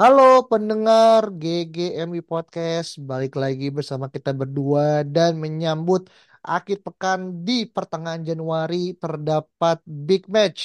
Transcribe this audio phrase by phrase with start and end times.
[0.00, 6.06] Halo pendengar GGMI Podcast, balik lagi bersama kita berdua dan menyambut
[6.54, 10.60] akhir pekan di pertengahan Januari terdapat big match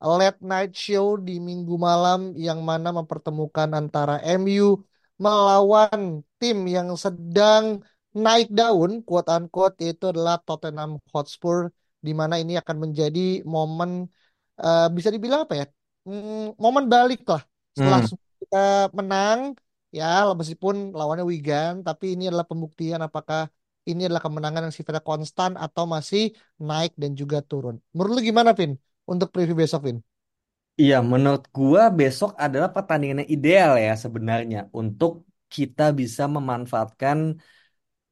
[0.00, 4.80] late night show di minggu malam yang mana mempertemukan antara MU
[5.24, 7.64] melawan tim yang sedang
[8.24, 11.68] naik daun quote unquote yaitu adalah Tottenham Hotspur
[12.06, 13.90] di mana ini akan menjadi momen
[14.64, 15.66] eh, bisa dibilang apa ya
[16.08, 17.42] Hmm, momen balik lah
[17.76, 18.27] setelah Hmm.
[18.40, 18.56] Kita
[18.98, 19.40] menang
[19.96, 20.04] ya
[20.40, 23.40] meskipun lawannya Wigan tapi ini adalah pembuktian apakah
[23.88, 26.22] ini adalah kemenangan yang sifatnya konstan atau masih
[26.68, 27.74] naik dan juga turun.
[27.94, 28.72] Menurut lu gimana Vin
[29.10, 29.98] untuk preview besok Vin?
[30.80, 35.10] Iya, menurut gua besok adalah pertandingan yang ideal ya sebenarnya untuk
[35.54, 37.18] kita bisa memanfaatkan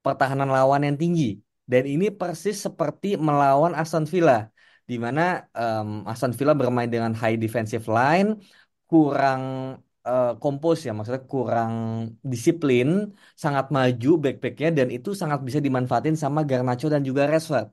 [0.04, 1.25] pertahanan lawan yang tinggi.
[1.72, 4.34] Dan ini persis seperti melawan Aston Villa,
[4.91, 5.20] di mana
[5.58, 8.28] em, Aston Villa bermain dengan high defensive line,
[8.91, 9.43] kurang
[10.09, 11.72] eh, kompos ya, maksudnya kurang
[12.33, 12.89] disiplin,
[13.43, 17.67] sangat maju back-backnya dan itu sangat bisa dimanfaatin sama Garnacho dan juga Rashford.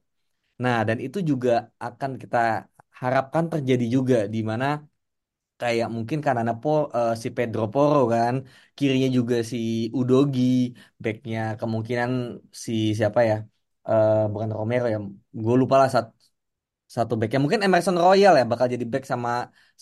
[0.63, 1.49] Nah, dan itu juga
[1.85, 2.37] akan kita
[3.01, 4.65] harapkan terjadi juga di mana
[5.59, 8.35] kayak mungkin karena Po eh, si Pedro Porro kan,
[8.77, 9.57] kirinya juga si
[9.99, 10.41] Udogi,
[11.03, 12.09] backnya kemungkinan
[12.65, 13.35] si siapa ya?
[13.89, 14.97] Eh, bukan Romero ya,
[15.43, 15.89] gue lupa lah
[16.95, 17.39] satu backnya.
[17.43, 19.29] Mungkin Emerson Royal ya bakal jadi back sama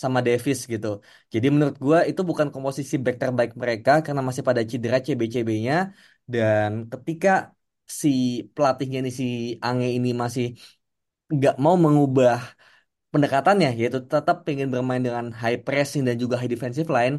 [0.02, 0.88] sama Davis gitu.
[1.34, 5.76] Jadi menurut gue itu bukan komposisi back terbaik mereka karena masih pada cedera CB-CB-nya
[6.34, 7.30] dan ketika
[8.00, 8.08] si
[8.56, 9.26] pelatihnya ini si
[9.66, 10.46] Ange ini masih
[11.36, 12.36] nggak mau mengubah
[13.12, 17.16] pendekatannya yaitu tetap pengen bermain dengan high pressing dan juga high defensive line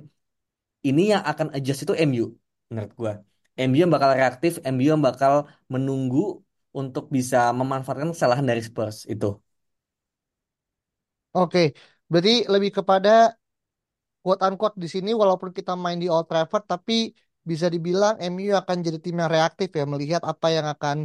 [0.88, 2.25] ini yang akan adjust itu MU
[2.70, 3.12] menurut gua.
[3.66, 5.34] MU yang bakal reaktif MU yang bakal
[5.75, 6.19] menunggu
[6.81, 9.26] untuk bisa memanfaatkan kesalahan dari Spurs itu
[11.41, 11.60] Oke,
[12.10, 13.10] berarti lebih kepada
[14.22, 16.94] quote unquote di sini walaupun kita main di Old Trafford tapi
[17.50, 20.97] bisa dibilang MU akan jadi tim yang reaktif ya melihat apa yang akan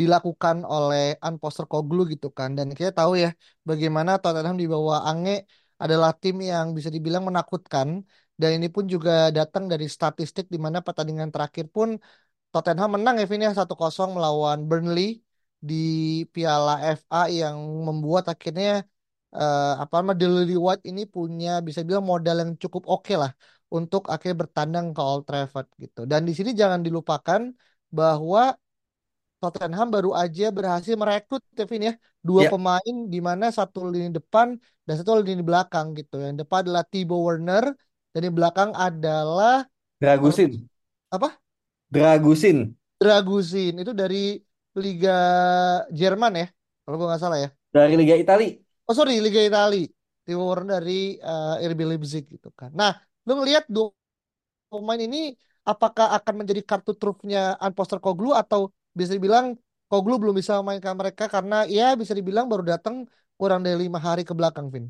[0.00, 1.02] dilakukan oleh
[1.40, 2.50] Postecoglou gitu kan.
[2.58, 3.28] Dan kita tahu ya
[3.68, 5.32] bagaimana Tottenham di bawah Ange
[5.82, 7.88] adalah tim yang bisa dibilang menakutkan.
[8.40, 11.88] Dan ini pun juga datang dari statistik di mana pertandingan terakhir pun
[12.52, 15.20] Tottenham menang ya Vin ya 1-0 melawan Burnley
[15.68, 15.74] di
[16.34, 17.56] Piala FA yang
[17.88, 18.84] membuat akhirnya
[19.34, 23.30] eh, apa namanya Deli White ini punya bisa bilang modal yang cukup oke lah
[23.76, 26.00] untuk akhirnya bertandang ke Old Trafford gitu.
[26.10, 27.40] Dan di sini jangan dilupakan
[27.98, 28.54] bahwa
[29.40, 34.56] Tottenham baru aja berhasil merekrut Kevin ya dua ya pemain di mana satu lini depan
[34.86, 36.14] dan satu lini belakang gitu.
[36.24, 37.64] Yang depan adalah Thibaut Werner
[38.12, 39.68] dan di belakang adalah
[40.00, 40.68] Dragusin
[41.10, 41.38] apa?
[41.94, 44.16] Dragusin Dragusin itu dari
[44.82, 45.10] Liga
[45.98, 46.46] Jerman ya
[46.84, 47.48] kalau gue nggak salah ya.
[47.74, 48.50] dari Liga Italia
[48.88, 49.86] Oh sorry Liga Italia.
[50.26, 52.70] Thibaut Werner dari eh, RB Leipzig gitu kan.
[52.74, 52.92] Nah,
[53.26, 53.94] lu ngelihat dua
[54.72, 55.18] pemain ini
[55.72, 58.60] apakah akan menjadi kartu trufnya Unposter Koglu atau
[58.98, 59.46] bisa dibilang
[59.90, 62.96] Koglu belum bisa memainkan mereka karena ya bisa dibilang baru datang
[63.38, 64.86] kurang dari lima hari ke belakang, Vin.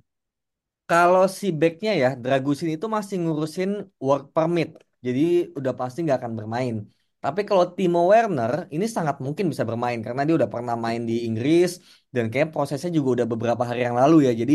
[0.90, 3.70] kalau si backnya ya Dragusin itu masih ngurusin
[4.06, 4.69] work permit
[5.06, 5.20] jadi
[5.58, 6.75] udah pasti nggak akan bermain
[7.22, 11.14] Tapi kalau Timo Werner ini sangat mungkin bisa bermain karena dia udah pernah main di
[11.28, 11.70] Inggris
[12.14, 14.32] dan kayak prosesnya juga udah beberapa hari yang lalu ya.
[14.40, 14.54] Jadi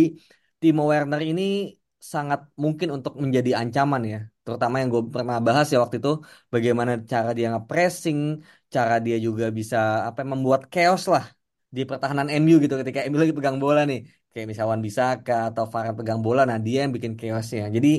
[0.61, 1.41] Timo Werner ini
[2.11, 4.17] sangat mungkin untuk menjadi ancaman ya.
[4.43, 6.11] Terutama yang gue pernah bahas ya waktu itu
[6.53, 8.19] bagaimana cara dia nge-pressing,
[8.75, 9.77] cara dia juga bisa
[10.09, 11.25] apa membuat chaos lah
[11.75, 13.99] di pertahanan MU gitu ketika MU lagi pegang bola nih.
[14.31, 17.63] Kayak misalnya Wan Bissaka atau Varane pegang bola, nah dia yang bikin chaosnya.
[17.75, 17.89] Jadi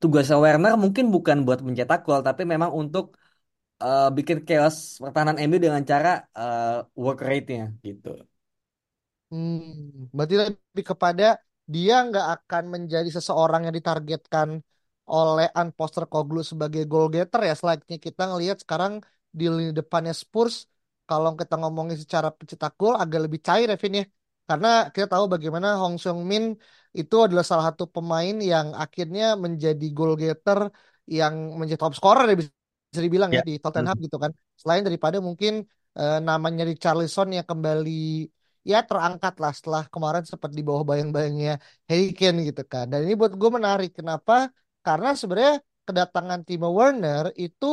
[0.00, 3.04] tugasnya Werner mungkin bukan buat mencetak gol, tapi memang untuk
[3.84, 8.08] eh, bikin chaos pertahanan MU dengan cara eh, work rate-nya gitu.
[9.30, 11.24] Hmm, berarti lebih kepada
[11.74, 14.48] dia nggak akan menjadi seseorang yang ditargetkan
[15.10, 17.54] oleh Ange Postecoglou sebagai goal getter ya.
[17.60, 18.92] Selanjutnya kita ngelihat sekarang
[19.38, 20.54] di lini depannya Spurs,
[21.08, 24.04] kalau kita ngomongin secara pencetak gol agak lebih cair ya Vin ya.
[24.48, 26.42] Karena kita tahu bagaimana Hong Seung-min
[26.98, 30.58] itu adalah salah satu pemain yang akhirnya menjadi goal getter
[31.18, 32.50] yang menjadi top scorer ya bisa
[32.90, 33.42] bisa dibilang ya Ya.
[33.48, 34.04] di Tottenham Hmm.
[34.06, 34.32] gitu kan.
[34.60, 35.52] Selain daripada mungkin
[35.98, 37.90] eh, namanya Richarlison yang kembali
[38.70, 41.50] ya terangkat lah setelah kemarin sempat di bawah bayang-bayangnya
[41.88, 42.84] Harry Kane gitu kan.
[42.92, 43.90] Dan ini buat gue menarik.
[43.98, 44.32] Kenapa?
[44.84, 45.54] Karena sebenarnya
[45.86, 47.66] kedatangan Timo Werner itu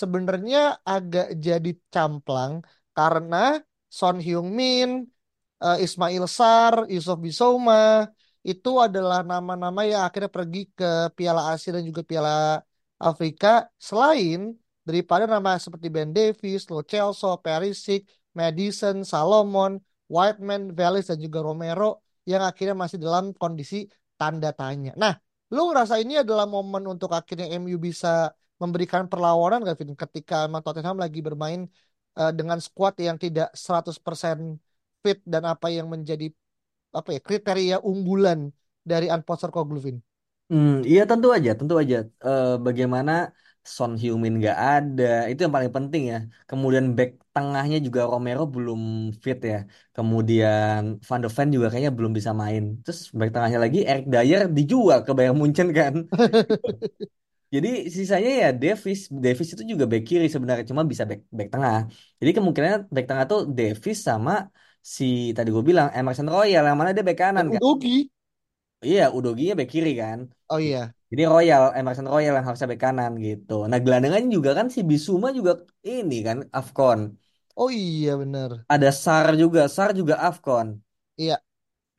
[0.00, 0.58] sebenarnya
[0.92, 2.52] agak jadi camplang
[2.96, 3.36] karena
[3.98, 4.88] Son Heung-min,
[5.64, 8.08] eh, Ismail Sarr, Yusuf Bissouma
[8.50, 10.84] itu adalah nama-nama yang akhirnya pergi ke
[11.16, 12.30] Piala Asia dan juga Piala
[13.02, 14.54] Afrika selain
[14.86, 18.06] daripada nama seperti Ben Davies, Lo Celso, Perisic,
[18.38, 24.94] Madison, Salomon, Whiteman, Velis dan juga Romero yang akhirnya masih dalam kondisi tanda tanya.
[24.94, 25.18] Nah,
[25.50, 28.30] lu ngerasa ini adalah momen untuk akhirnya MU bisa
[28.62, 31.66] memberikan perlawanan gak Vin ketika emang Tottenham lagi bermain
[32.14, 34.54] eh, dengan skuad yang tidak 100%
[35.02, 36.30] fit dan apa yang menjadi
[36.94, 38.54] apa ya kriteria unggulan
[38.86, 39.98] dari Ange Postecoglou Vin?
[40.50, 41.96] Hmm, iya tentu aja, tentu aja.
[42.26, 43.12] Eh, bagaimana
[43.76, 46.16] Son Heung-min nggak ada, itu yang paling penting ya.
[46.48, 48.80] Kemudian back tengahnya juga Romero belum
[49.24, 49.56] fit ya.
[49.96, 52.62] Kemudian Van de Ven juga kayaknya belum bisa main.
[52.84, 55.94] Terus back tengahnya lagi Eric Dyer dijual ke Bayern Munchen kan.
[57.54, 61.74] Jadi sisanya ya Davis, Davis itu juga back kiri sebenarnya cuma bisa back back tengah.
[62.20, 64.32] Jadi kemungkinan back tengah tuh Davis sama
[64.96, 65.04] si
[65.36, 67.62] tadi gue bilang Emerson Royal yang mana dia back kanan Dan kan.
[67.62, 68.10] Udogi.
[68.86, 70.18] Iya, Udoginya back kiri kan.
[70.48, 70.94] Oh iya.
[71.10, 73.52] Jadi Royal, Emerson Royal yang harusnya back kanan gitu.
[73.70, 75.52] Nah, gelandangan juga kan si Bisuma juga
[75.90, 77.00] ini kan Afcon.
[77.56, 78.66] Oh iya bener.
[78.74, 80.68] Ada Sar juga, Sar juga Afcon.
[81.16, 81.42] Iya.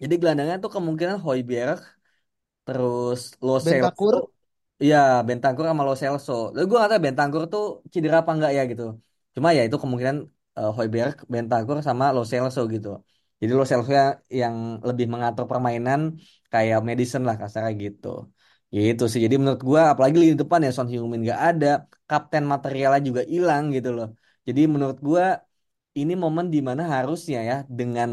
[0.02, 1.80] Jadi gelandangan tuh kemungkinan Højbjerg,
[2.66, 4.16] terus Lo Celso, Bentakur.
[4.84, 4.98] iya
[5.28, 6.34] Bentancur sama Lo Celso.
[6.56, 7.64] Lalu gue gak Bentancur tuh
[7.94, 8.84] cedera apa enggak ya gitu.
[9.36, 10.18] Cuma ya itu kemungkinan
[10.60, 10.72] uh,
[11.34, 12.90] Bentancur sama Lo Celso gitu.
[13.44, 13.92] Jadi Lo Celso
[14.42, 14.56] yang,
[14.88, 16.02] lebih mengatur permainan
[16.54, 18.08] kayak Madison lah kasarnya gitu.
[18.76, 19.20] Gitu sih.
[19.26, 21.68] Jadi menurut gua apalagi di depan ya Son Heung-min nggak ada,
[22.10, 24.08] kapten materialnya juga hilang gitu loh.
[24.48, 25.24] Jadi menurut gua
[26.00, 28.10] ini momen di mana harusnya ya dengan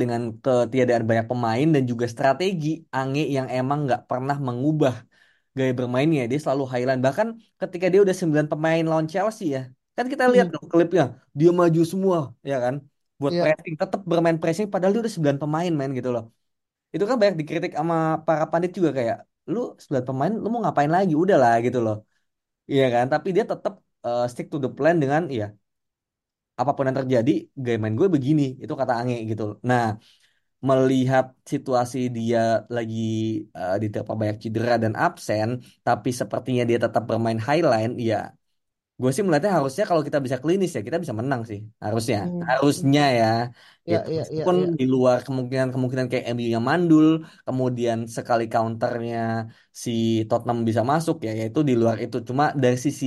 [0.00, 4.94] dengan ketiadaan banyak pemain dan juga strategi Ange yang emang nggak pernah mengubah
[5.58, 6.22] gaya bermainnya.
[6.30, 7.02] Dia selalu highline.
[7.06, 7.28] Bahkan
[7.60, 9.62] ketika dia udah 9 pemain lawan Chelsea ya.
[9.96, 10.54] Kan kita lihat Hmm.
[10.56, 11.04] dong klipnya.
[11.38, 12.18] Dia maju semua
[12.50, 12.74] ya kan.
[13.20, 13.42] Buat Iya.
[13.44, 13.74] pressing.
[13.82, 16.24] Tetap bermain pressing padahal dia udah 9 pemain main gitu loh.
[16.94, 19.16] Itu kan banyak dikritik sama para pandit juga kayak.
[19.52, 21.12] Lu 9 pemain lu mau ngapain lagi?
[21.22, 21.96] Udah lah gitu loh.
[22.72, 23.04] Iya kan.
[23.12, 23.74] Tapi dia tetap
[24.06, 25.46] eh, stick to the plan dengan ya
[26.60, 27.30] apa pun yang terjadi
[27.64, 28.42] gaya main gue begini.
[28.62, 29.42] Itu kata Ange gitu.
[29.68, 29.84] Nah
[30.68, 32.38] melihat situasi dia
[32.76, 32.98] lagi
[33.58, 35.48] uh, diterpa banyak cedera dan absen,
[35.86, 38.16] tapi sepertinya dia tetap bermain highline, ya
[39.00, 42.42] gue sih melihatnya harusnya kalau kita bisa klinis ya kita bisa menang sih, harusnya, Hmm.
[42.50, 43.26] harusnya ya,
[43.88, 44.06] Iya gitu.
[44.12, 44.68] iya iya Meskipun iya.
[44.80, 47.06] di luar kemungkinan-kemungkinan kayak MU yang mandul,
[47.46, 49.18] kemudian sekali counternya
[49.84, 49.90] si
[50.28, 52.16] Tottenham bisa masuk ya, yaitu di luar itu.
[52.28, 53.06] Cuma dari sisi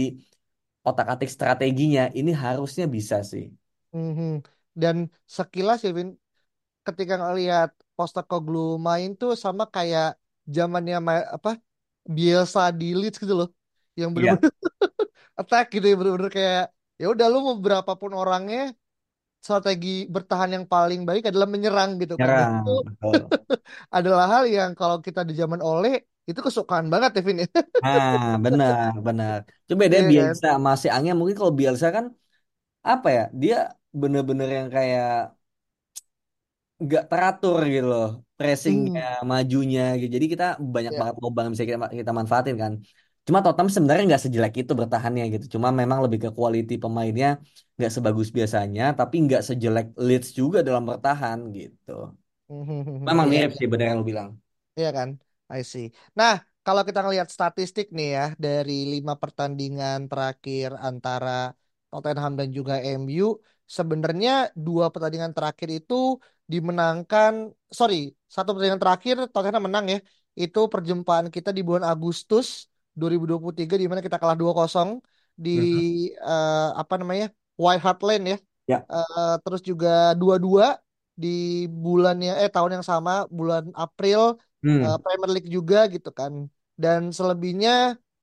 [0.89, 3.45] otak-atik strateginya ini harusnya bisa sih.
[3.95, 4.27] Mhm.
[4.81, 4.98] Dan
[5.38, 6.10] sekilas ya Vin
[6.88, 10.05] ketika ngelihat Postecoglou main tuh sama kayak
[10.55, 11.50] zamannya ma- apa
[12.15, 13.50] Bielsa di Leeds gitu loh.
[14.00, 14.51] Yang Iya, bener-bener
[15.41, 16.60] attack gitu ya bener-bener kayak
[17.01, 18.57] ya udah lu mau berapapun orangnya
[19.45, 22.33] strategi bertahan yang paling baik adalah menyerang gitu kan.
[22.60, 22.69] Itu
[23.98, 25.89] adalah hal yang kalau kita di zaman Ole
[26.29, 27.48] itu kesukaan banget ya Vin ya.
[27.83, 29.38] Nah, benar, benar.
[29.67, 30.36] Coba deh Iya kan?
[30.36, 32.05] Bielsa masih angin mungkin kalau Bielsa kan
[32.91, 33.21] apa ya?
[33.41, 33.55] Dia
[34.01, 35.05] bener-bener yang kayak
[36.83, 38.05] nggak teratur gitu loh,
[38.38, 40.12] pressingnya, Hmm, majunya gitu.
[40.17, 40.43] Jadi kita
[40.75, 41.00] banyak ya.
[41.00, 42.74] banget lubang yang bisa kita, kita manfaatin kan.
[43.31, 45.45] Cuma Tottenham sebenarnya nggak sejelek itu bertahannya gitu.
[45.55, 47.27] Cuma memang lebih ke quality pemainnya
[47.77, 51.91] nggak sebagus biasanya, tapi nggak sejelek Leeds juga dalam bertahan gitu.
[53.07, 54.29] Memang Iya, mirip sih benar yang lu bilang.
[54.77, 55.09] Iya kan?
[55.57, 55.85] I see.
[56.19, 56.31] Nah,
[56.65, 61.29] kalau kita ngelihat statistik nih ya dari lima pertandingan terakhir antara
[61.89, 63.23] Tottenham dan juga MU.
[63.77, 64.29] Sebenarnya
[64.65, 65.93] dua pertandingan terakhir itu
[66.51, 67.33] dimenangkan,
[67.79, 67.95] sorry,
[68.35, 69.97] satu pertandingan terakhir Tottenham menang ya.
[70.43, 72.47] Itu perjumpaan kita di bulan Agustus
[73.01, 74.88] 2023 di mana kita kalah 2-0
[75.46, 75.81] di Mhm.
[76.27, 77.25] eh, apa namanya?
[77.62, 78.38] White Hart Lane ya.
[78.67, 78.88] Ya.
[78.91, 79.89] Eh, terus juga
[80.22, 80.65] 2-2
[81.22, 81.27] di
[81.84, 84.22] bulan yang eh tahun yang sama bulan April
[84.84, 85.01] eh, Hmm.
[85.03, 86.34] Premier League juga gitu kan.
[86.81, 87.72] Dan selebihnya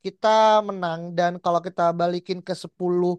[0.04, 0.28] kita
[0.68, 3.12] menang dan kalau kita balikin ke 10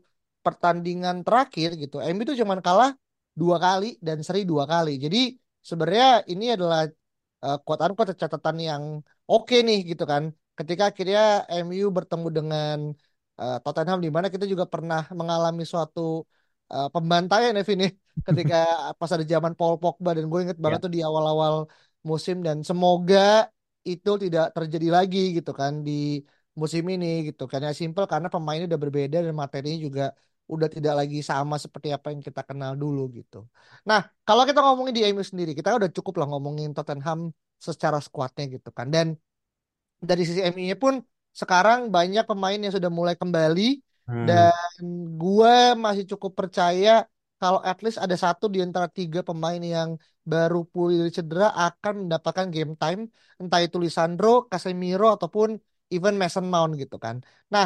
[0.46, 2.90] pertandingan terakhir gitu, MU itu cuman kalah
[3.42, 4.92] dua kali dan seri dua kali.
[5.04, 5.18] Jadi
[5.70, 6.80] sebenarnya ini adalah
[7.46, 8.84] uh, quote unquote catatan yang
[9.32, 10.24] oke nih gitu kan.
[10.60, 11.20] Ketika akhirnya
[11.64, 12.78] MU bertemu dengan
[13.42, 16.02] uh, Tottenham di mana kita juga pernah mengalami suatu
[16.74, 17.90] uh, pembantaian ya Vin ya.
[18.28, 18.56] ketika
[19.00, 20.86] pas ada zaman Paul Pogba dan gue inget banget Ya.
[20.86, 21.54] tuh di awal-awal
[22.10, 23.48] musim dan semoga
[23.92, 25.92] itu tidak terjadi lagi gitu kan di
[26.60, 30.04] musim ini gitu kan ya simple karena pemainnya udah berbeda dan materinya juga
[30.54, 33.46] udah tidak lagi sama seperti apa yang kita kenal dulu gitu.
[33.90, 37.20] Nah, kalau kita ngomongin di MU sendiri, kita udah cukup lah ngomongin Tottenham
[37.68, 38.90] secara skuadnya gitu kan.
[38.90, 39.14] Dan
[40.10, 40.94] dari sisi MU-nya pun
[41.42, 43.62] sekarang banyak pemain yang sudah mulai kembali
[44.08, 44.26] Hmm.
[44.28, 44.54] dan
[45.22, 45.50] gue
[45.86, 46.90] masih cukup percaya
[47.40, 49.90] kalau at least ada satu di antara tiga pemain yang
[50.32, 53.02] baru pulih dari cedera akan mendapatkan game time
[53.42, 55.50] entah itu Lisandro, Casemiro ataupun
[55.94, 57.16] even Mason Mount gitu kan.
[57.54, 57.66] Nah,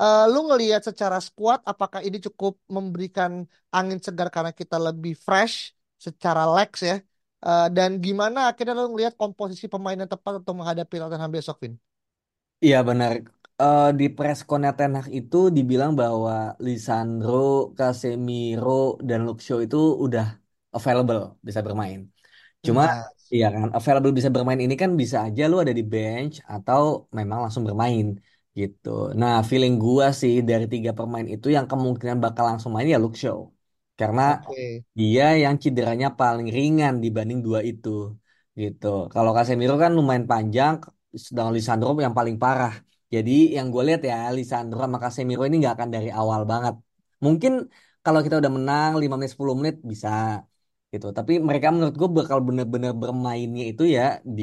[0.00, 3.32] eh, lu ngelihat secara squad apakah ini cukup memberikan
[3.76, 5.54] angin segar karena kita lebih fresh
[6.04, 6.94] secara legs ya?
[7.44, 11.74] Eh, dan gimana akhirnya lu ngelihat komposisi pemain yang tepat untuk menghadapi Tottenham besok, Vin?
[12.64, 13.12] Iya benar.
[13.60, 16.32] Eh, di press con Ten Hag itu dibilang bahwa
[16.66, 17.32] Lisandro,
[17.78, 18.70] Casemiro,
[19.08, 20.24] dan Shaw itu udah
[20.76, 21.98] available bisa bermain.
[22.66, 26.34] Cuma Nah, iya kan available bisa bermain ini kan bisa aja lu ada di bench
[26.54, 26.82] atau
[27.18, 28.06] memang langsung bermain
[28.58, 28.88] gitu.
[29.20, 33.38] Nah feeling gua sih dari tiga pemain itu yang kemungkinan bakal langsung main ya Shaw.
[34.00, 34.84] Karena oke.
[34.98, 37.88] dia yang cederanya paling ringan dibanding dua itu
[38.60, 38.86] gitu.
[39.14, 40.74] Kalau Casemiro kan lumayan panjang,
[41.26, 42.72] sedang Lisandro yang paling parah.
[43.14, 46.74] Jadi yang gue lihat ya Lisandro sama Casemiro ini nggak akan dari awal banget.
[47.24, 47.52] Mungkin
[48.04, 50.08] kalau kita udah menang 5 menit 10 menit bisa
[50.92, 51.06] gitu.
[51.18, 54.02] Tapi mereka menurut gue bakal bener-bener bermainnya itu ya
[54.36, 54.42] di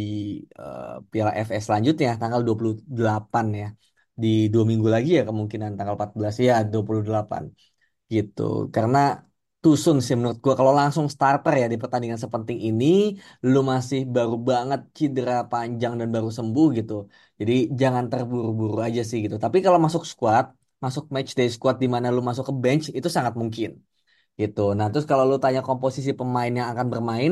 [0.60, 0.82] eh,
[1.12, 3.68] Piala FS selanjutnya tanggal 28 ya.
[4.22, 7.44] Di dua minggu lagi ya kemungkinan tanggal 14 ya 28
[8.14, 8.42] gitu.
[8.76, 8.98] Karena
[9.62, 12.86] too soon sih menurut gua kalau langsung starter ya di pertandingan sepenting ini
[13.52, 16.94] lu masih baru banget cedera panjang dan baru sembuh gitu.
[17.40, 19.36] Jadi jangan terburu-buru aja sih gitu.
[19.44, 20.46] Tapi kalau masuk squad,
[20.84, 23.70] masuk match day squad di mana lu masuk ke bench itu sangat mungkin
[24.42, 24.60] gitu.
[24.78, 27.32] Nah, terus kalau lu tanya komposisi pemain yang akan bermain,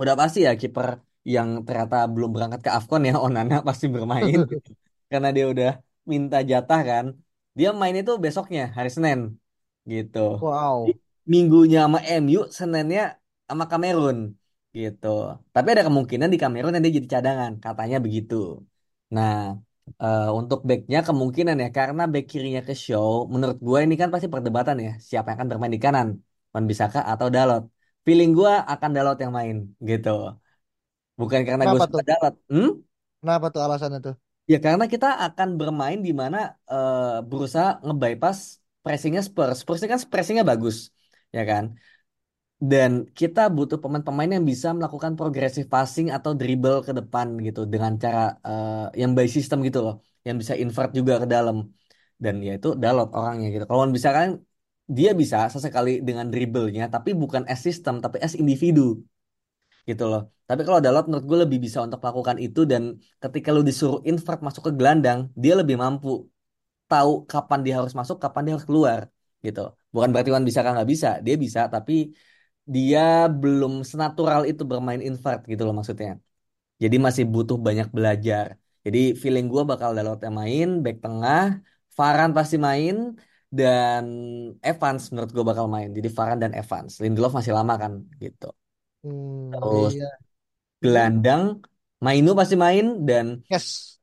[0.00, 0.88] udah pasti ya kiper
[1.34, 4.66] yang ternyata belum berangkat ke AFCON ya Onana pasti bermain gitu.
[5.10, 5.68] Karena dia udah
[6.12, 7.06] minta jatah kan.
[7.58, 9.20] Dia main itu besoknya hari Senin
[9.92, 10.18] gitu.
[10.84, 10.98] Jadi, Wow.
[11.32, 13.02] Minggunya sama MU, Seninnya
[13.48, 14.18] sama Kamerun
[14.78, 15.06] gitu.
[15.54, 18.34] Tapi ada kemungkinan di Kamerun nanti jadi cadangan, katanya begitu.
[19.14, 19.32] Nah,
[20.02, 24.28] eh, untuk backnya kemungkinan ya karena back kirinya ke show, menurut gue ini kan pasti
[24.34, 26.08] perdebatan ya, siapa yang akan bermain di kanan,
[26.52, 27.62] Wan Bisaka atau Dalot.
[28.06, 29.56] Feeling gue akan Dalot yang main
[29.90, 30.10] gitu.
[31.20, 32.06] Bukan karena gue suka tuh?
[32.10, 32.34] Dalot.
[32.52, 32.70] Hmm?
[33.20, 34.14] Kenapa tuh alasannya tuh?
[34.46, 38.38] Ya karena kita akan bermain di mana eh, berusaha nge-bypass
[38.84, 39.56] pressingnya Spurs.
[39.62, 40.94] Spurs ini kan pressingnya bagus,
[41.36, 41.64] ya kan?
[42.70, 47.92] Dan kita butuh pemain-pemain yang bisa melakukan progressive passing atau dribble ke depan gitu dengan
[48.04, 49.94] cara eh, yang by system gitu loh,
[50.26, 51.56] yang bisa invert juga ke dalam.
[52.22, 53.64] Dan ya itu Dalot orangnya gitu.
[53.70, 54.28] Kalau bisa kan
[54.98, 58.80] dia bisa sesekali dengan dribblenya, tapi bukan as system, tapi as individu
[59.88, 60.20] gitu loh.
[60.48, 62.82] Tapi kalau Dalot menurut gue lebih bisa untuk melakukan itu dan
[63.22, 66.08] ketika lu disuruh invert masuk ke gelandang, dia lebih mampu
[66.90, 69.00] tahu kapan dia harus masuk, kapan dia harus keluar
[69.46, 69.60] gitu.
[69.96, 71.92] Bukan berarti Wan bisa kan nggak bisa, dia bisa tapi
[72.74, 73.00] dia
[73.40, 76.10] belum senatural itu bermain invert gitu loh maksudnya.
[76.82, 78.46] Jadi masih butuh banyak belajar.
[78.86, 81.40] Jadi feeling gue bakal Dalot yang main, back tengah,
[81.98, 82.94] Varane pasti main
[83.58, 84.04] dan
[84.68, 85.88] Evans menurut gue bakal main.
[85.96, 86.92] Jadi Varane dan Evans.
[87.02, 87.92] Lindelof masih lama kan
[88.24, 88.46] gitu.
[89.02, 90.06] Hmm, Terus iya.
[90.82, 91.44] Gelandang
[92.04, 93.98] Mainu pasti main dan Yes.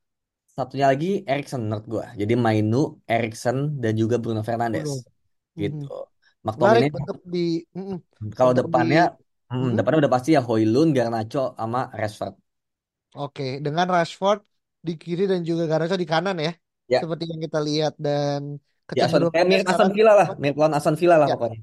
[0.56, 2.06] satunya lagi Erikson menurut gua.
[2.22, 2.78] Jadi Mainu,
[3.14, 5.13] Erikson dan juga Bruno Fernandes Bruno.
[5.62, 5.86] Gitu.
[6.60, 7.40] Menarik McTominay untuk di
[7.78, 7.98] mm-mm.
[8.38, 9.02] kalau untuk di depannya
[9.52, 12.34] hmm, mm, depannya udah pasti ya Højlund, Garnacho sama Rashford.
[13.20, 14.40] oke dengan Rashford
[14.88, 16.52] di kiri dan juga Garnacho di kanan ya.
[16.88, 18.42] Ya, Seperti yang kita lihat dan
[18.98, 21.34] ya Aston, eh, kecenderungannya mirip Aston Villa lah, mirip lawan Aston Villa lah ya.
[21.34, 21.60] pokoknya.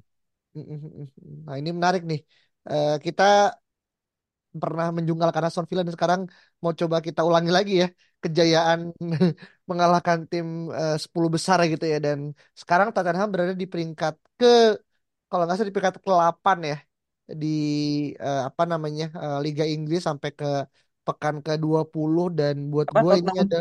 [1.46, 2.20] Nah, ini menarik nih.
[2.70, 3.22] Eh, kita
[4.62, 6.20] pernah menjungkalkan Aston Villa dan sekarang
[6.62, 7.86] mau coba kita ulangi lagi ya.
[8.24, 8.80] Kejayaan
[9.70, 10.46] mengalahkan tim
[10.80, 12.18] eh, 10 besar gitu ya dan
[12.60, 14.46] sekarang Tottenham berada di peringkat ke
[15.28, 16.76] kalau nggak salah di peringkat ke-8 ya
[17.42, 17.46] di
[18.18, 20.46] eh, apa namanya eh, Liga Inggris sampai ke
[21.06, 23.58] pekan ke-20 dan buat Apa gue ini ada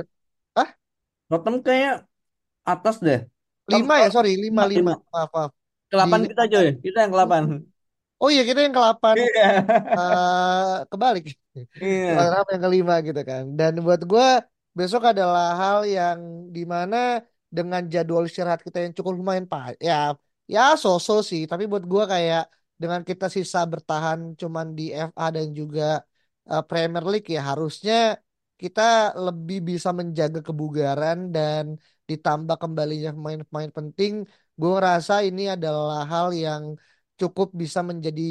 [0.60, 0.70] ah
[1.30, 1.94] Tottenham kayak
[2.66, 3.20] atas deh.
[3.70, 4.94] Kan 5 ya sorry 5 lima, 5 lima.
[5.13, 5.51] maaf, maaf.
[5.89, 6.68] Ke Di 8 kita coy.
[6.82, 7.44] Kita yang ke 8.
[8.22, 9.44] Oh iya kita yang ke-8 Iya.
[10.00, 11.24] eh kebalik.
[11.84, 12.08] Iya.
[12.16, 13.44] Tottenham yang kelima gitu kan.
[13.60, 14.28] Dan buat gue
[14.78, 16.20] besok adalah hal yang
[16.56, 16.98] di mana
[17.58, 20.14] dengan jadwal istirahat kita yang cukup lumayan pak ya
[20.54, 21.42] ya so-so sih.
[21.52, 22.44] Tapi buat gue kayak
[22.82, 25.84] dengan kita sisa bertahan cuman di FA dan juga
[26.52, 28.20] eh, Premier League ya harusnya
[28.62, 31.66] kita lebih bisa menjaga kebugaran dan
[32.10, 34.14] ditambah kembalinya pemain-pemain penting.
[34.60, 36.64] Gue ngerasa ini adalah hal yang
[37.22, 38.22] cukup bisa menjadi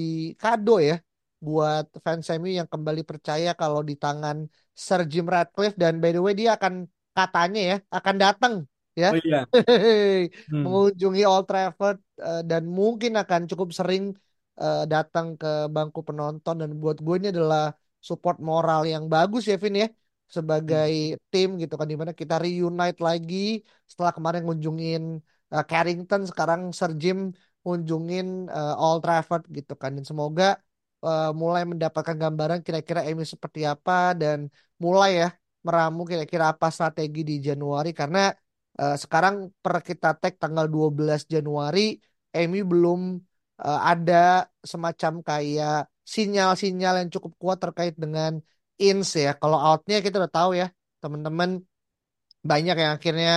[0.42, 0.94] kado ya
[1.38, 4.36] buat fans MU yang kembali percaya kalau di tangan
[4.74, 5.76] Sir Jim Ratcliffe.
[5.82, 6.74] Dan by the way dia akan
[7.16, 8.54] katanya ya akan datang
[8.98, 9.08] ya.
[9.14, 9.38] Oh iya.
[10.50, 10.64] Hmm.
[10.66, 14.02] mengunjungi Old Trafford eh, dan mungkin akan cukup sering
[14.58, 16.54] eh, datang ke bangku penonton.
[16.60, 17.70] Dan buat gue ini adalah
[18.08, 19.88] support moral yang bagus ya Vin ya.
[20.28, 25.02] Sebagai tim gitu kan di mana kita reunite lagi setelah kemarin ngunjungin
[25.54, 26.22] eh, Carrington.
[26.30, 27.18] Sekarang Sir Jim
[27.68, 29.90] ngunjungin eh, Old Trafford gitu kan.
[29.96, 30.44] Dan semoga
[31.06, 34.38] eh, mulai mendapatkan gambaran kira-kira MU seperti apa dan
[34.84, 35.28] mulai ya
[35.66, 37.88] meramu kira-kira apa strategi di Januari.
[38.00, 38.18] Karena
[38.80, 41.80] eh, sekarang per kita tag tanggal 12 Januari
[42.34, 43.00] MU belum
[43.64, 44.14] eh, ada
[44.72, 45.74] semacam kayak
[46.14, 48.32] sinyal-sinyal yang cukup kuat terkait dengan
[48.84, 49.30] ins ya.
[49.40, 50.66] Kalau outnya kita udah tahu ya
[51.02, 51.50] teman-teman
[52.50, 53.30] banyak yang akhirnya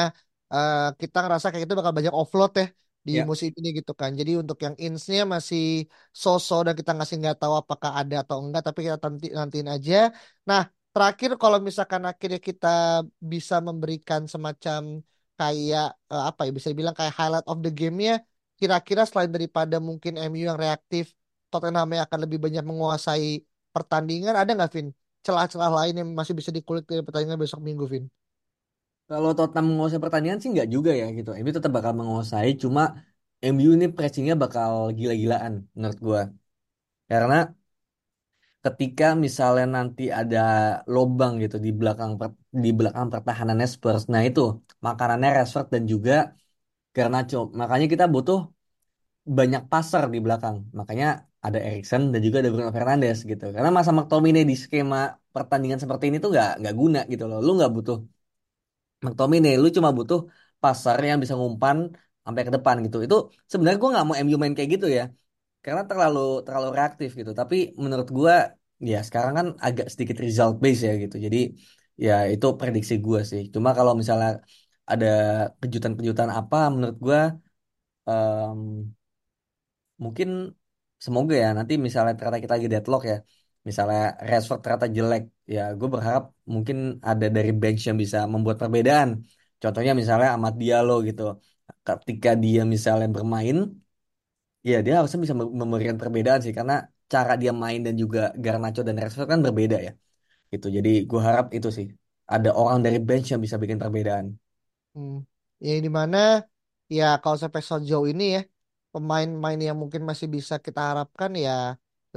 [0.53, 2.65] eh, kita ngerasa kayak itu bakal banyak offload ya
[3.08, 3.25] di Ya.
[3.29, 4.12] musim ini gitu kan.
[4.20, 5.62] Jadi untuk yang insnya masih
[6.22, 9.96] so-so dan kita ngasih nggak tahu apakah ada atau enggak, tapi kita nanti nantiin aja.
[10.50, 10.62] Nah,
[10.93, 12.67] terakhir kalau misalkan akhirnya kita
[13.31, 14.81] bisa memberikan semacam
[15.39, 18.12] kayak eh, apa ya bisa dibilang kayak highlight of the game-nya,
[18.60, 21.03] kira-kira selain daripada mungkin MU yang reaktif,
[21.50, 23.25] Tottenham yang akan lebih banyak menguasai
[23.74, 24.88] pertandingan, ada nggak Vin?
[25.25, 28.21] Celah-celah lain yang masih bisa dikulik dari pertandingan besok Minggu, Vin?
[29.11, 31.29] Kalau Tottenham menguasai pertandingan sih nggak juga ya gitu.
[31.41, 32.81] MU tetap bakal menguasai, cuma
[33.53, 36.21] MU ini pressingnya bakal gila-gilaan menurut gua.
[37.11, 37.35] Karena
[38.65, 40.37] ketika misalnya nanti ada
[40.93, 44.41] lobang gitu di belakang per- di belakang pertahanannya Spurs, nah itu
[44.85, 46.11] makanannya Rashford dan juga
[46.95, 47.37] Garnacho.
[47.61, 48.37] Makanya kita butuh
[49.37, 50.55] banyak passer di belakang.
[50.79, 51.05] Makanya
[51.45, 53.43] ada Erikson dan juga ada Bruno Fernandes gitu.
[53.55, 54.97] Karena masa McTominay di skema
[55.35, 57.37] pertandingan seperti ini tuh nggak nggak guna gitu loh.
[57.45, 57.97] Lu nggak butuh
[59.05, 60.20] McTominay, lu cuma butuh
[60.64, 61.77] pasar yang bisa ngumpan
[62.25, 62.98] sampai ke depan gitu.
[63.05, 63.16] Itu
[63.51, 65.03] sebenarnya gue nggak mau MU main kayak gitu ya,
[65.64, 67.31] karena terlalu terlalu reaktif gitu.
[67.40, 68.33] Tapi menurut gue
[68.92, 71.16] ya sekarang kan agak sedikit result base ya gitu.
[71.25, 71.37] Jadi
[72.05, 73.42] ya itu prediksi gue sih.
[73.53, 74.29] Cuma kalau misalnya
[74.92, 75.07] ada
[75.61, 77.20] kejutan-kejutan apa, menurut gue
[80.03, 80.29] mungkin
[81.05, 83.16] semoga ya nanti misalnya ternyata kita lagi deadlock ya
[83.68, 85.24] misalnya Rashford ternyata jelek
[85.55, 86.77] ya gue berharap mungkin
[87.09, 89.09] ada dari bench yang bisa membuat perbedaan.
[89.61, 91.22] Contohnya misalnya Ahmad Diallo gitu.
[91.87, 93.57] Ketika dia misalnya bermain
[94.70, 96.53] ya dia harusnya bisa mem- memberikan perbedaan sih.
[96.57, 96.74] Karena
[97.14, 99.92] cara dia main dan juga Garnacho dan Rashford kan berbeda ya.
[100.53, 100.68] Gitu.
[100.77, 101.87] Jadi gue harap itu sih.
[102.33, 104.27] Ada orang dari bench yang bisa bikin perbedaan.
[104.94, 105.14] Hmm.
[105.66, 106.18] Ya di mana
[106.96, 108.40] ya kalau sampai sejauh ini ya
[108.94, 111.51] pemain-pemain yang mungkin masih bisa kita harapkan ya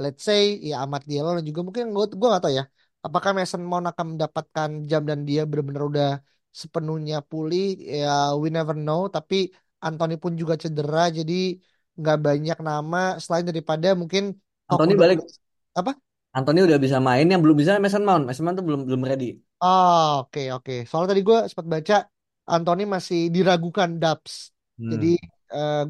[0.01, 2.63] let's say ya Ahmad Diallo dan juga mungkin gue gue gak tahu ya
[3.05, 6.07] apakah Mason Mount akan mendapatkan jam dan dia benar-benar udah
[6.61, 7.63] sepenuhnya pulih
[7.99, 8.07] ya
[8.41, 9.35] we never know tapi
[9.85, 11.33] Anthony pun juga cedera jadi
[11.99, 14.23] nggak banyak nama selain daripada mungkin
[14.71, 15.19] Anthony Facundo balik
[15.79, 15.91] apa
[16.37, 19.29] Anthony udah bisa main yang belum bisa Mason Mount Mason Mount tuh belum belum ready
[19.63, 20.71] Oh, oke oke.
[20.87, 21.95] Soalnya tadi gue sempat baca
[22.53, 24.33] Anthony masih diragukan Dubs.
[24.91, 25.17] Jadi Hmm.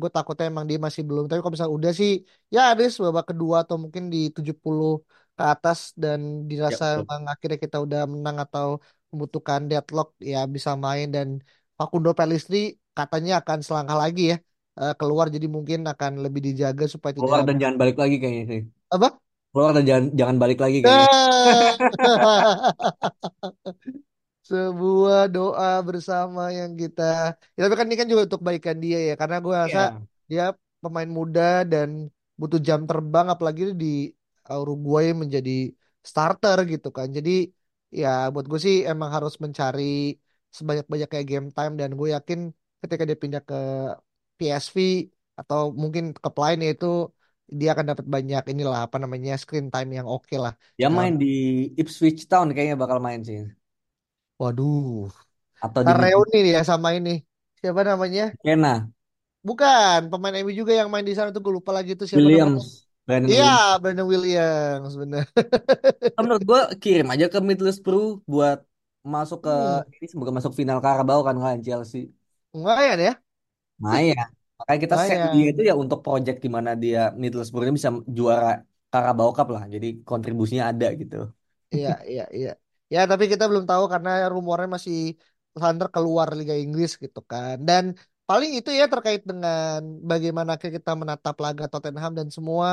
[0.02, 1.24] gue takutnya emang dia masih belum.
[1.28, 2.12] Tapi kalau misalnya udah sih,
[2.54, 4.92] ya ada babak kedua atau mungkin di 70
[5.38, 6.20] ke atas dan
[6.68, 7.10] Ya dirasa betul.
[7.10, 8.68] emang akhirnya kita udah menang atau
[9.12, 11.28] membutuhkan deadlock ya bisa main dan
[11.78, 12.58] Facundo Pellistri
[12.98, 14.36] katanya akan selangkah lagi ya
[14.80, 18.44] eh, keluar jadi mungkin akan lebih dijaga supaya tidak Keluar dan jangan balik lagi kayaknya
[18.52, 18.62] sih.
[18.92, 19.20] apa?
[19.52, 21.08] Keluar dan jangan jangan balik lagi kayaknya.
[24.50, 27.02] Sebuah doa bersama yang kita
[27.58, 30.06] ya, tapi kan ini kan juga untuk kebaikan dia ya karena gue rasa Iya.
[30.30, 30.44] dia
[30.84, 31.90] pemain muda dan
[32.40, 33.86] butuh jam terbang apalagi di
[34.62, 35.52] Uruguay menjadi
[36.10, 37.32] starter gitu kan jadi
[38.00, 39.82] ya buat gue sih emang harus mencari
[40.58, 42.40] sebanyak-banyak kayak game time dan gue yakin
[42.82, 43.56] ketika dia pindah ke
[44.38, 44.78] PSV
[45.40, 46.86] atau mungkin klub lain ya itu
[47.60, 51.14] dia akan dapat banyak inilah apa namanya screen time yang oke lah Dia dalam main
[51.24, 51.28] di
[51.82, 53.40] Ipswich Town kayaknya bakal main sih.
[54.42, 55.08] Waduh.
[55.66, 57.12] Atau di reuni ya sama ini.
[57.60, 58.24] Siapa namanya?
[58.44, 58.74] Kena,
[59.48, 62.66] Bukan, pemain MU juga yang main di sana tuh gue lupa lagi tuh siapa namanya.
[63.06, 63.82] Brandon Iya, Williams.
[63.82, 65.26] Brandon Williams, bener.
[66.16, 68.58] Nah, Menurut gue kirim aja ke Middlesbrough buat
[69.14, 72.00] masuk ke Hmm, ini semoga masuk final Carabao kan kalian Chelsea.
[72.54, 73.12] lumayan ya,
[73.80, 74.28] Lumayan.
[74.58, 75.70] Makanya kita set dia itu lumayan.
[75.70, 78.48] ya untuk project di mana dia Middlesbrough ini bisa juara
[78.92, 79.64] Carabao Cup lah.
[79.74, 81.16] Jadi kontribusinya ada gitu.
[81.76, 82.50] Iya, iya, iya.
[82.94, 84.96] Ya, tapi kita belum tahu karena rumornya masih
[85.60, 87.56] Thunder keluar Liga Inggris gitu kan.
[87.70, 87.84] Dan
[88.30, 89.80] paling itu ya terkait dengan
[90.12, 92.70] bagaimana kita menatap laga Tottenham dan semua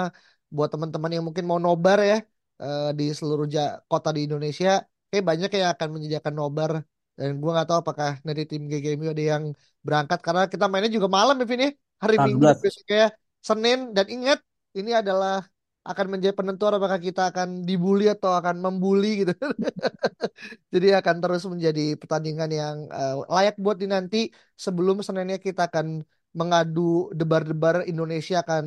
[0.55, 2.17] buat teman-teman yang mungkin mau nobar ya
[2.62, 4.69] eh, di seluruh ja- kota di Indonesia,
[5.11, 6.73] kayak banyak yang akan menyediakan nobar.
[7.19, 9.45] Dan gua nggak tahu apakah dari tim GGMU ada yang
[9.87, 11.71] berangkat karena kita mainnya juga malam ya, Vin ya.
[12.03, 12.62] Hari Minggu dan 14.
[12.65, 13.01] besoknya
[13.49, 13.79] Senin.
[13.97, 14.38] Dan ingat,
[14.79, 15.35] ini adalah
[15.83, 19.35] akan menjadi penentuan apakah kita akan dibully atau akan membuli gitu.
[20.73, 25.87] Jadi akan terus menjadi pertandingan yang eh, layak buat dinanti sebelum Seninnya kita akan
[26.33, 28.64] mengadu debar-debar Indonesia akan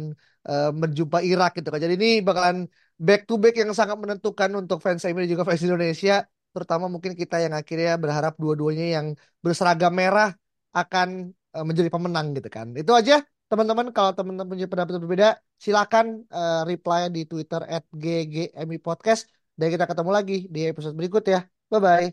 [0.49, 1.79] eh, menjumpai Irak gitu kan.
[1.85, 2.57] Jadi ini bakalan
[2.99, 6.13] back to back yang sangat menentukan untuk fans MU dan juga fans Indonesia,
[6.53, 9.07] terutama mungkin kita yang akhirnya berharap dua-duanya yang
[9.43, 10.29] berseragam merah
[10.75, 12.67] akan eh, menjadi pemenang gitu kan.
[12.75, 13.23] Itu aja
[13.55, 17.63] teman-teman kalau teman-teman punya pendapat berbeda silakan eh, reply di Twitter
[17.95, 21.47] @ggmi podcast dan kita ketemu lagi di episode berikut ya.
[21.71, 22.07] Bye bye.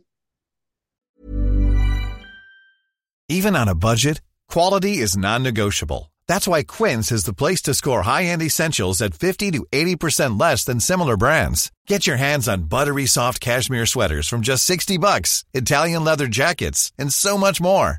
[3.26, 6.12] Even on a budget, quality is non-negotiable.
[6.28, 10.64] That's why Quince is the place to score high-end essentials at 50 to 80% less
[10.64, 11.72] than similar brands.
[11.87, 16.92] Get your hands on buttery soft cashmere sweaters from just 60 bucks, Italian leather jackets,
[16.98, 17.98] and so much more.